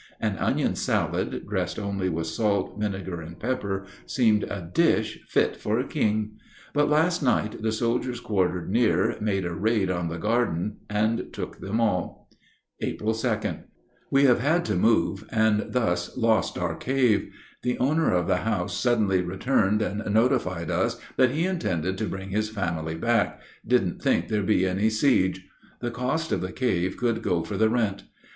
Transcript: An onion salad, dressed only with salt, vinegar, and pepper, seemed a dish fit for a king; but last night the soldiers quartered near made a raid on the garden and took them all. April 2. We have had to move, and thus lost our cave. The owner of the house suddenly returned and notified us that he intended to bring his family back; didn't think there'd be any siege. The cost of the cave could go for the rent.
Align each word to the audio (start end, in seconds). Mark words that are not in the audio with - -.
An 0.19 0.35
onion 0.39 0.73
salad, 0.75 1.45
dressed 1.47 1.77
only 1.77 2.09
with 2.09 2.25
salt, 2.25 2.75
vinegar, 2.79 3.21
and 3.21 3.39
pepper, 3.39 3.85
seemed 4.07 4.41
a 4.45 4.67
dish 4.73 5.19
fit 5.27 5.55
for 5.57 5.77
a 5.77 5.87
king; 5.87 6.37
but 6.73 6.89
last 6.89 7.21
night 7.21 7.61
the 7.61 7.71
soldiers 7.71 8.19
quartered 8.19 8.67
near 8.71 9.15
made 9.21 9.45
a 9.45 9.53
raid 9.53 9.91
on 9.91 10.07
the 10.07 10.17
garden 10.17 10.77
and 10.89 11.31
took 11.31 11.59
them 11.59 11.79
all. 11.79 12.27
April 12.81 13.13
2. 13.13 13.37
We 14.09 14.23
have 14.23 14.39
had 14.39 14.65
to 14.65 14.75
move, 14.75 15.27
and 15.29 15.65
thus 15.69 16.17
lost 16.17 16.57
our 16.57 16.73
cave. 16.73 17.31
The 17.61 17.77
owner 17.77 18.11
of 18.11 18.25
the 18.25 18.37
house 18.37 18.75
suddenly 18.75 19.21
returned 19.21 19.83
and 19.83 20.03
notified 20.11 20.71
us 20.71 20.99
that 21.17 21.29
he 21.29 21.45
intended 21.45 21.99
to 21.99 22.09
bring 22.09 22.31
his 22.31 22.49
family 22.49 22.95
back; 22.95 23.39
didn't 23.67 24.01
think 24.01 24.29
there'd 24.29 24.47
be 24.47 24.65
any 24.65 24.89
siege. 24.89 25.47
The 25.79 25.91
cost 25.91 26.31
of 26.31 26.41
the 26.41 26.51
cave 26.51 26.97
could 26.97 27.21
go 27.21 27.43
for 27.43 27.55
the 27.55 27.69
rent. 27.69 28.05